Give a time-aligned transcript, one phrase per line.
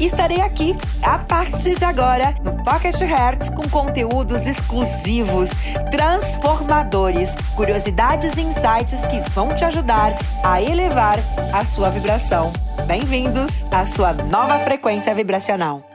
[0.00, 5.50] estarei aqui a partir de agora no Pocket Hertz com conteúdos exclusivos,
[5.90, 11.18] transformadores, curiosidades e insights que vão te ajudar a elevar
[11.52, 12.52] a sua vibração.
[12.86, 15.88] Bem-vindos à sua nova frequência vibracional.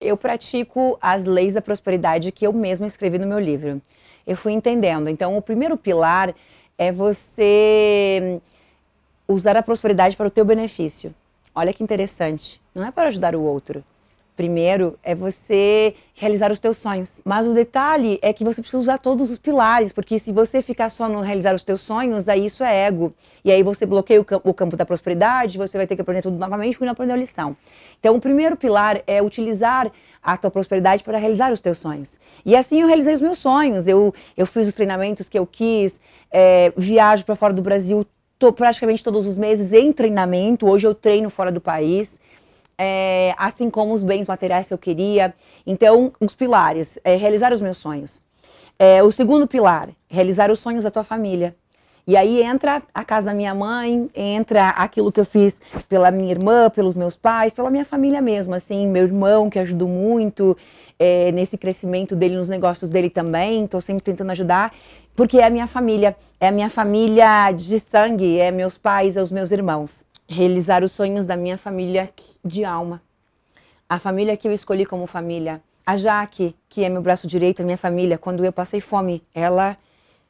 [0.00, 3.80] Eu pratico as leis da prosperidade que eu mesma escrevi no meu livro.
[4.26, 5.08] Eu fui entendendo.
[5.08, 6.34] Então, o primeiro pilar
[6.76, 8.40] é você
[9.26, 11.14] usar a prosperidade para o teu benefício.
[11.54, 12.60] Olha que interessante.
[12.74, 13.84] Não é para ajudar o outro.
[14.36, 17.22] Primeiro é você realizar os teus sonhos.
[17.24, 20.90] Mas o detalhe é que você precisa usar todos os pilares, porque se você ficar
[20.90, 23.14] só no realizar os teus sonhos, aí isso é ego.
[23.44, 26.22] E aí você bloqueia o campo, o campo da prosperidade, você vai ter que aprender
[26.22, 27.56] tudo novamente porque não aprendeu a lição.
[28.00, 32.18] Então o primeiro pilar é utilizar a tua prosperidade para realizar os teus sonhos.
[32.44, 33.86] E assim eu realizei os meus sonhos.
[33.86, 36.00] Eu, eu fiz os treinamentos que eu quis,
[36.32, 38.04] é, viajo para fora do Brasil
[38.38, 40.68] tô praticamente todos os meses em treinamento.
[40.68, 42.18] Hoje eu treino fora do país.
[42.76, 45.34] É, assim como os bens materiais que eu queria.
[45.66, 48.20] Então, os pilares, é, realizar os meus sonhos.
[48.78, 51.54] É, o segundo pilar, realizar os sonhos da tua família.
[52.06, 56.32] E aí entra a casa da minha mãe, entra aquilo que eu fiz pela minha
[56.32, 60.54] irmã, pelos meus pais, pela minha família mesmo, assim, meu irmão que ajudou muito
[60.98, 64.70] é, nesse crescimento dele, nos negócios dele também, estou sempre tentando ajudar,
[65.16, 69.22] porque é a minha família, é a minha família de sangue, é meus pais, é
[69.22, 70.04] os meus irmãos.
[70.28, 72.10] Realizar os sonhos da minha família
[72.44, 73.00] de alma.
[73.88, 75.58] A família que eu escolhi como família.
[75.86, 79.74] A Jaque, que é meu braço direito, a minha família, quando eu passei fome, ela,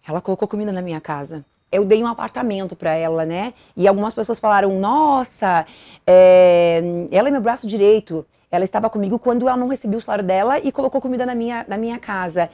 [0.06, 3.52] ela colocou comida na minha casa eu dei um apartamento para ela, né?
[3.76, 5.66] E algumas pessoas falaram: Nossa,
[6.06, 6.80] é,
[7.10, 8.24] ela é meu braço direito.
[8.50, 11.64] Ela estava comigo quando ela não recebia o salário dela e colocou comida na minha,
[11.66, 12.48] na minha casa.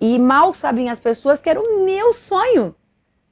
[0.00, 2.74] E mal sabem as pessoas que era o meu sonho.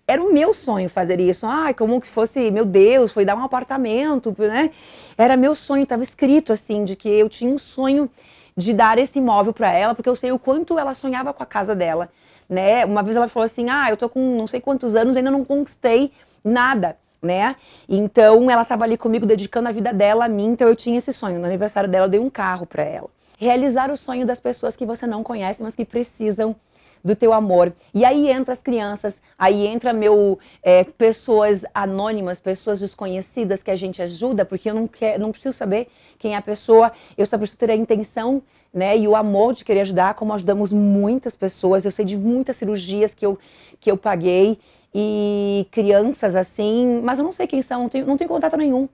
[0.06, 1.44] Era o meu sonho fazer isso.
[1.44, 4.70] Ai, como que fosse, meu Deus, foi dar um apartamento, né?
[5.18, 8.08] Era meu sonho, estava escrito assim, de que eu tinha um sonho
[8.56, 11.46] de dar esse imóvel para ela, porque eu sei o quanto ela sonhava com a
[11.46, 12.08] casa dela
[12.52, 12.84] né?
[12.84, 15.44] Uma vez ela falou assim: "Ah, eu tô com não sei quantos anos, ainda não
[15.44, 16.12] conquistei
[16.44, 17.54] nada" né?
[17.88, 21.12] Então ela estava ali comigo dedicando a vida dela a mim, então eu tinha esse
[21.12, 21.38] sonho.
[21.38, 23.08] No aniversário dela eu dei um carro para ela.
[23.38, 26.56] Realizar o sonho das pessoas que você não conhece, mas que precisam
[27.04, 27.72] do teu amor.
[27.92, 33.76] E aí entra as crianças, aí entra meu é, pessoas anônimas, pessoas desconhecidas que a
[33.76, 35.88] gente ajuda, porque eu não quero, não preciso saber
[36.18, 38.42] quem é a pessoa, eu só preciso ter a intenção
[38.72, 38.96] né?
[38.96, 41.84] E o amor de querer ajudar, como ajudamos muitas pessoas.
[41.84, 43.38] Eu sei de muitas cirurgias que eu,
[43.80, 44.58] que eu paguei
[44.94, 48.88] e crianças assim, mas eu não sei quem são, não tenho, não tenho contato nenhum.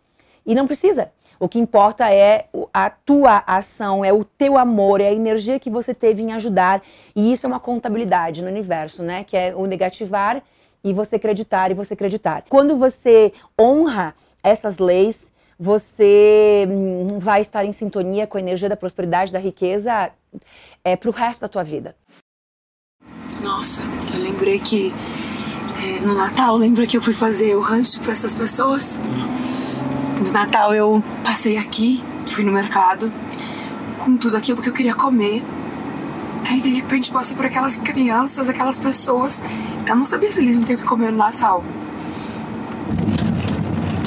[0.44, 1.10] E não precisa.
[1.40, 5.70] O que importa é a tua ação, é o teu amor, é a energia que
[5.70, 6.82] você teve em ajudar.
[7.14, 9.22] E isso é uma contabilidade no universo, né?
[9.22, 10.42] Que é o negativar
[10.82, 12.44] e você acreditar e você acreditar.
[12.48, 18.76] Quando você honra essas leis, você hum, vai estar em sintonia com a energia da
[18.76, 20.12] prosperidade, da riqueza
[20.84, 21.96] é, para o resto da tua vida.
[23.42, 23.82] Nossa,
[24.14, 24.92] eu lembrei que
[25.82, 29.00] é, no Natal, lembra que eu fui fazer o rancho para essas pessoas?
[30.24, 33.12] No Natal eu passei aqui, fui no mercado,
[33.98, 35.42] com tudo aquilo que eu queria comer.
[36.44, 39.42] Aí de repente passei por aquelas crianças, aquelas pessoas.
[39.86, 41.64] Eu não sabia se eles não tinham o que comer no Natal.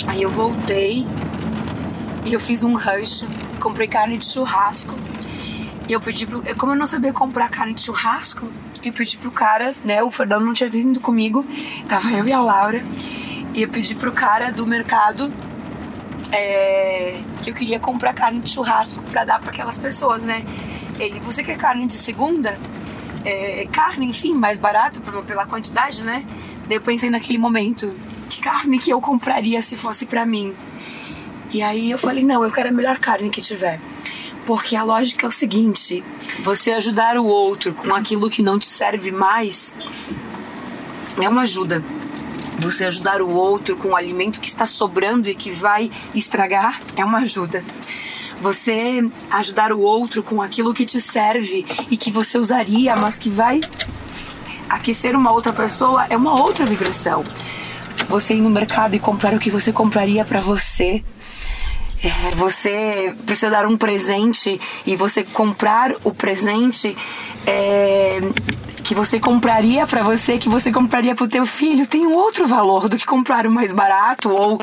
[0.08, 1.06] Aí eu voltei
[2.26, 3.28] e eu fiz um rancho,
[3.60, 4.96] comprei carne de churrasco.
[5.88, 6.42] E eu pedi pro.
[6.56, 8.52] Como eu não sabia comprar carne de churrasco,
[8.84, 10.02] eu pedi pro cara, né?
[10.04, 11.46] O Fernando não tinha vindo comigo,
[11.88, 12.84] tava eu e a Laura.
[13.54, 15.32] E eu pedi pro cara do mercado
[16.32, 20.46] é, que eu queria comprar carne de churrasco para dar para aquelas pessoas, né?
[21.00, 22.58] Ele, você quer carne de segunda?
[23.26, 26.26] É, carne, enfim, mais barata pela quantidade, né?
[26.68, 27.94] Daí eu pensei naquele momento,
[28.30, 30.56] que carne que eu compraria se fosse para mim?
[31.52, 33.80] E aí eu falei: não, eu quero a melhor carne que tiver.
[34.46, 36.04] Porque a lógica é o seguinte:
[36.40, 39.76] você ajudar o outro com aquilo que não te serve mais
[41.22, 41.84] é uma ajuda.
[42.60, 47.04] Você ajudar o outro com o alimento que está sobrando e que vai estragar é
[47.04, 47.64] uma ajuda.
[48.40, 53.30] Você ajudar o outro com aquilo que te serve e que você usaria, mas que
[53.30, 53.62] vai
[54.70, 57.24] aquecer uma outra pessoa é uma outra vibração.
[58.12, 61.02] Você ir no mercado e comprar o que você compraria para você.
[62.04, 66.98] É, você precisa dar um presente e você comprar o presente
[67.48, 68.20] é,
[68.84, 72.48] que você compraria para você, que você compraria para o teu filho, tem um outro
[72.48, 74.60] valor do que comprar o mais barato ou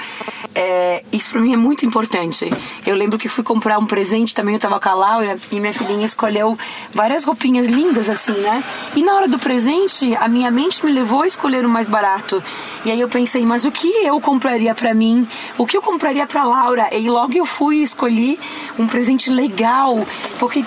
[0.55, 2.51] é, isso para mim é muito importante.
[2.87, 5.73] Eu lembro que fui comprar um presente também, eu tava com a Laura e minha
[5.73, 6.59] filhinha escolheu
[6.93, 8.63] várias roupinhas lindas assim, né?
[8.97, 12.43] E na hora do presente, a minha mente me levou a escolher o mais barato.
[12.85, 15.29] E aí eu pensei, mas o que eu compraria para mim?
[15.57, 16.89] O que eu compraria para Laura?
[16.93, 18.39] E logo eu fui e escolhi
[18.79, 20.07] um presente legal,
[20.39, 20.65] porque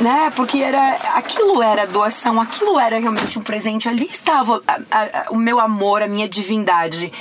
[0.00, 0.32] né?
[0.34, 3.88] Porque era aquilo era doação, aquilo era realmente um presente.
[3.88, 7.12] Ali estava a, a, o meu amor, a minha divindade.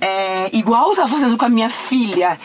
[0.00, 2.38] É, igual eu estava fazendo com a minha filha.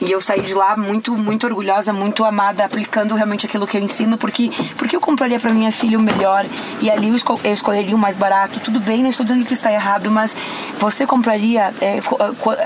[0.00, 3.80] E eu saí de lá muito, muito orgulhosa, muito amada, aplicando realmente aquilo que eu
[3.80, 6.44] ensino, porque, porque eu compraria para minha filha o melhor
[6.80, 8.60] e ali eu, escol eu escolheria o mais barato.
[8.60, 10.36] Tudo bem, não estou dizendo que está errado, mas
[10.78, 11.98] você compraria é,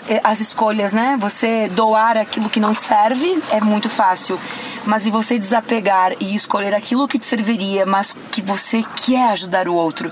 [0.08, 1.16] é, as escolhas, né?
[1.20, 4.38] Você doar aquilo que não serve é muito fácil,
[4.84, 9.68] mas e você desapegar e escolher aquilo que te serviria, mas que você quer ajudar
[9.68, 10.10] o outro,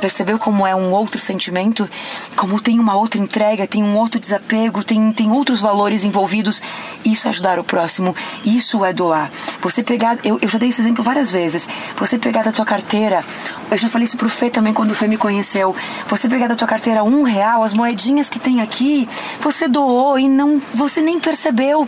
[0.00, 1.88] Percebeu como é um outro sentimento?
[2.34, 6.62] Como tem uma outra entrega, tem um outro desapego, tem, tem outros valores envolvidos.
[7.04, 9.30] Isso é ajudar o próximo, isso é doar.
[9.60, 11.68] Você pegar, eu, eu já dei esse exemplo várias vezes.
[11.96, 13.22] Você pegar da tua carteira,
[13.70, 15.76] eu já falei isso pro Fê também quando o Fê me conheceu.
[16.08, 19.06] Você pegar da tua carteira um real, as moedinhas que tem aqui,
[19.40, 21.86] você doou e não, você nem percebeu.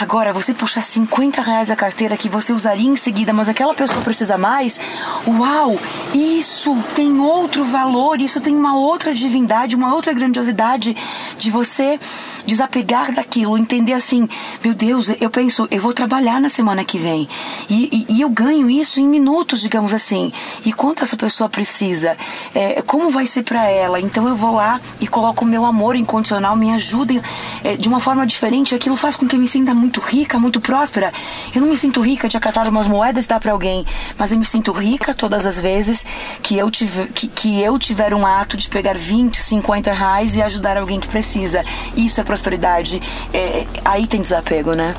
[0.00, 4.02] Agora, você puxar 50 reais da carteira que você usaria em seguida, mas aquela pessoa
[4.02, 4.80] precisa mais,
[5.26, 5.78] uau,
[6.12, 10.96] isso tem outro outro valor, isso tem uma outra divindade, uma outra grandiosidade
[11.38, 12.00] de você
[12.46, 14.28] desapegar daquilo, entender assim,
[14.62, 17.28] meu Deus, eu penso, eu vou trabalhar na semana que vem
[17.68, 20.32] e, e, e eu ganho isso em minutos, digamos assim.
[20.64, 22.16] E quanto essa pessoa precisa?
[22.54, 24.00] É, como vai ser para ela?
[24.00, 27.22] Então eu vou lá e coloco o meu amor incondicional, me ajuda
[27.62, 28.74] é, de uma forma diferente.
[28.74, 31.12] Aquilo faz com que eu me sinta muito rica, muito próspera.
[31.54, 33.84] Eu não me sinto rica de acatar umas moedas e dar para alguém,
[34.16, 36.06] mas eu me sinto rica todas as vezes
[36.42, 40.42] que eu tive, que, que eu tiver um ato de pegar 20, 50 reais e
[40.42, 41.64] ajudar alguém que precisa.
[41.96, 43.02] Isso é prosperidade.
[43.32, 44.94] É, aí tem desapego, né?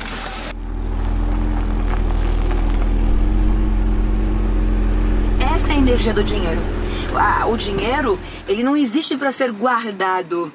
[5.54, 6.60] Esta é a energia do dinheiro.
[7.48, 10.52] O dinheiro, ele não existe para ser guardado.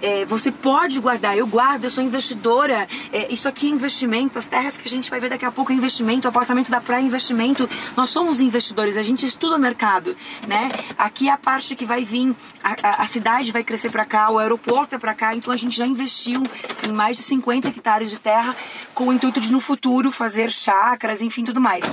[0.00, 2.88] É, você pode guardar, eu guardo, eu sou investidora.
[3.12, 5.72] É, isso aqui é investimento, as terras que a gente vai ver daqui a pouco
[5.72, 7.68] é investimento, o apartamento da praia é investimento.
[7.96, 10.16] Nós somos investidores, a gente estuda o mercado,
[10.46, 10.68] né?
[10.96, 14.38] Aqui é a parte que vai vir, a, a, cidade vai crescer para cá, o
[14.38, 16.42] aeroporto é para cá, então a gente já investiu
[16.88, 18.56] em mais de 50 hectares de terra
[18.94, 21.84] com o intuito de no futuro fazer chacras, enfim, tudo mais.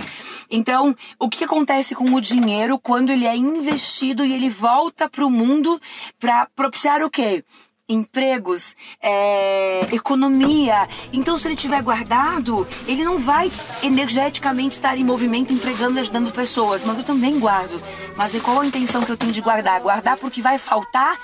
[0.49, 5.25] Então, o que acontece com o dinheiro quando ele é investido e ele volta para
[5.25, 5.81] o mundo
[6.19, 7.43] para propiciar o quê?
[7.87, 10.87] Empregos, é, economia.
[11.13, 13.51] Então, se ele tiver guardado, ele não vai
[13.83, 16.83] energeticamente estar em movimento, empregando e ajudando pessoas.
[16.83, 17.81] Mas eu também guardo.
[18.15, 19.79] Mas e qual a intenção que eu tenho de guardar?
[19.81, 21.17] Guardar porque vai faltar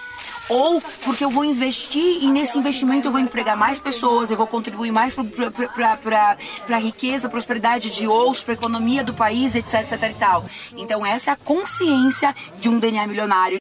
[0.49, 4.47] ou porque eu vou investir e nesse investimento eu vou empregar mais pessoas, eu vou
[4.47, 6.37] contribuir mais para
[6.69, 10.45] a riqueza, prosperidade de outros, para a economia do país, etc, etc e tal.
[10.75, 13.57] Então essa é a consciência de um DNA milionário.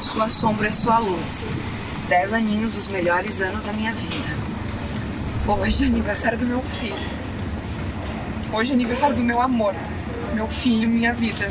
[0.00, 1.48] Sua sombra é sua luz.
[2.08, 4.46] 10 aninhos, os melhores anos da minha vida.
[5.46, 6.94] Hoje é aniversário do meu filho.
[8.52, 9.74] Hoje é aniversário do meu amor.
[10.32, 11.48] Meu filho, minha vida.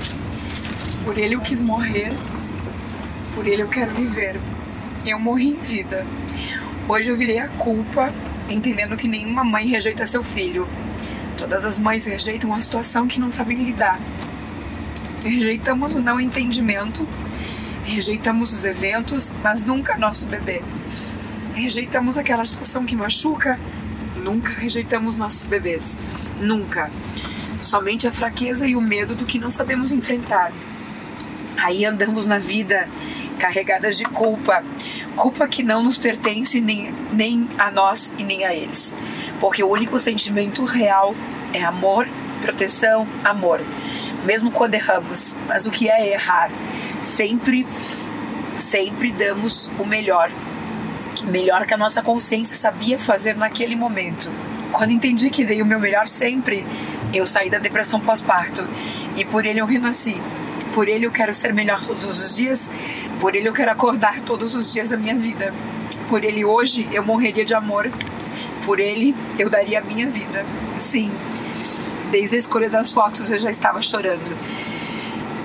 [1.04, 2.10] Por ele eu quis morrer.
[3.34, 4.40] Por ele eu quero viver.
[5.06, 6.06] Eu morri em vida.
[6.88, 8.14] Hoje eu virei a culpa,
[8.50, 10.66] entendendo que nenhuma mãe rejeita seu filho.
[11.38, 14.00] Todas as mães rejeitam a situação que não sabem lidar.
[15.22, 17.06] Rejeitamos o não entendimento
[17.86, 20.62] Rejeitamos os eventos, mas nunca nosso bebê.
[21.54, 23.60] Rejeitamos aquela situação que machuca,
[24.18, 25.98] nunca rejeitamos nossos bebês.
[26.42, 26.92] Nunca.
[27.62, 30.52] Somente a fraqueza e o medo do que não sabemos enfrentar.
[31.58, 32.90] Aí andamos na vida
[33.40, 34.64] carregadas de culpa,
[35.16, 38.96] culpa que não nos pertence nem, nem a nós e nem a eles.
[39.40, 41.16] Porque o único sentimento real
[41.54, 42.08] é amor,
[42.42, 43.62] proteção, amor.
[44.26, 45.36] Mesmo quando erramos.
[45.48, 46.52] Mas o que é errar?
[47.06, 47.66] sempre,
[48.58, 50.32] sempre damos o melhor.
[51.24, 54.32] Melhor que a nossa consciência sabia fazer naquele momento.
[54.72, 56.66] Quando entendi que dei o meu melhor sempre,
[57.14, 58.68] eu saí da depressão pós-parto.
[59.16, 60.22] E por ele eu renasci.
[60.74, 62.70] Por ele eu quero ser melhor todos os dias.
[63.22, 65.54] Por ele eu quero acordar todos os dias da minha vida.
[66.10, 67.90] Por ele hoje eu morreria de amor.
[68.66, 70.46] Por ele eu daria a minha vida.
[70.78, 71.12] Sim.
[72.12, 74.36] Desde a escolha das fotos eu já estava chorando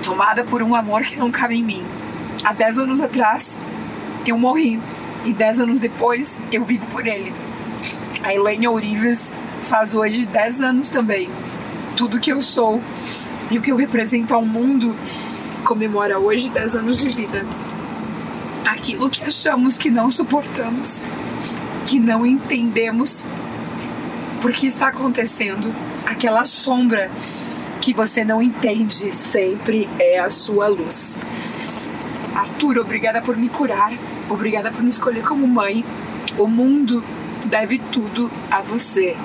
[0.02, 1.87] tomada por um amor que não cabe em mim.
[2.45, 3.61] Há 10 anos atrás,
[4.26, 4.81] eu morri.
[5.25, 7.35] E dez anos depois, eu vivo por ele.
[8.23, 11.31] A Elaine Ourives faz hoje dez anos também.
[11.95, 12.81] Tudo que eu sou
[13.50, 14.97] e o que eu represento ao mundo
[15.62, 17.47] comemora hoje dez anos de vida.
[18.64, 21.02] Aquilo que achamos que não suportamos,
[21.85, 23.26] que não entendemos
[24.40, 25.75] por que está acontecendo,
[26.11, 27.09] aquela sombra
[27.81, 31.17] que você não entende sempre é a sua luz.
[32.35, 33.93] Arthur, obrigada por me curar,
[34.29, 35.85] obrigada por me escolher como mãe.
[36.37, 37.02] O mundo
[37.45, 39.17] deve tudo a você.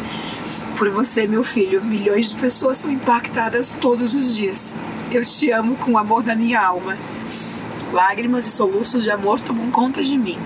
[0.78, 4.78] Por você, meu filho, milhões de pessoas são impactadas todos os dias.
[5.12, 6.98] Eu te amo com o amor da minha alma.
[7.92, 10.38] Lágrimas e soluços de amor tomam conta de mim.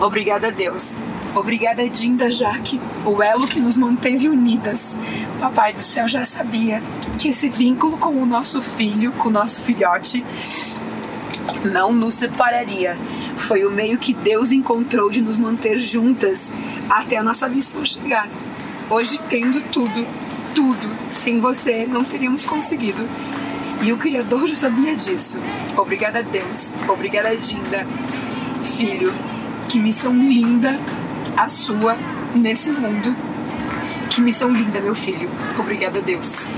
[0.00, 0.96] Obrigada, Deus.
[1.34, 4.98] Obrigada, Dinda Jaque, o elo que nos manteve unidas.
[5.40, 6.82] Papai do céu já sabia
[7.18, 10.22] que esse vínculo com o nosso filho, com o nosso filhote,
[11.64, 12.98] não nos separaria.
[13.38, 16.52] Foi o meio que Deus encontrou de nos manter juntas
[16.88, 18.28] até a nossa missão chegar.
[18.90, 20.06] Hoje, tendo tudo,
[20.54, 23.08] tudo, sem você não teríamos conseguido.
[23.80, 25.38] E o Criador já sabia disso.
[25.78, 26.74] Obrigada Deus.
[26.86, 27.86] Obrigada, Dinda.
[28.60, 29.14] Filho,
[29.68, 30.78] que missão linda
[31.36, 31.96] a sua
[32.34, 33.14] nesse mundo.
[34.08, 35.28] Que missão linda, meu filho.
[35.58, 36.52] Obrigada a Deus.